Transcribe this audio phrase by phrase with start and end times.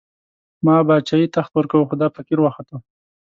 [0.65, 2.75] ما باچايي، تخت ورکوو، خو دا فقير وختو